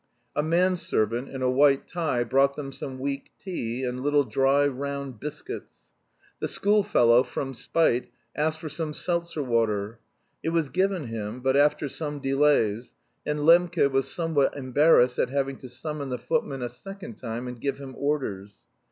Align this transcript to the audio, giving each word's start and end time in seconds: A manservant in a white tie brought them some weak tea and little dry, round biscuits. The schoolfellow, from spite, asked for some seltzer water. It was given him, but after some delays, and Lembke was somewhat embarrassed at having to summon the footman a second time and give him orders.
A 0.35 0.41
manservant 0.41 1.29
in 1.29 1.43
a 1.43 1.49
white 1.51 1.87
tie 1.87 2.23
brought 2.23 2.55
them 2.55 2.71
some 2.71 2.97
weak 2.97 3.29
tea 3.37 3.83
and 3.83 4.01
little 4.01 4.23
dry, 4.23 4.65
round 4.65 5.19
biscuits. 5.19 5.91
The 6.39 6.47
schoolfellow, 6.47 7.21
from 7.21 7.53
spite, 7.53 8.09
asked 8.35 8.57
for 8.57 8.67
some 8.67 8.95
seltzer 8.95 9.43
water. 9.43 9.99
It 10.41 10.49
was 10.49 10.69
given 10.69 11.03
him, 11.03 11.39
but 11.41 11.55
after 11.55 11.87
some 11.87 12.17
delays, 12.17 12.95
and 13.27 13.41
Lembke 13.41 13.91
was 13.91 14.07
somewhat 14.11 14.57
embarrassed 14.57 15.19
at 15.19 15.29
having 15.29 15.57
to 15.57 15.69
summon 15.69 16.09
the 16.09 16.17
footman 16.17 16.63
a 16.63 16.69
second 16.69 17.19
time 17.19 17.47
and 17.47 17.61
give 17.61 17.77
him 17.77 17.93
orders. 17.95 18.53